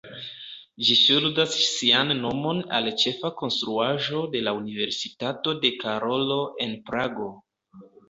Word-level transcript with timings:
Ĝi 0.85 0.95
ŝuldas 1.01 1.57
sian 1.73 2.15
nomon 2.23 2.63
al 2.79 2.89
ĉefa 3.05 3.33
konstruaĵo 3.43 4.25
de 4.35 4.43
la 4.49 4.57
Universitato 4.65 5.57
de 5.63 5.75
Karolo 5.87 6.43
en 6.69 6.79
Prago. 6.93 7.33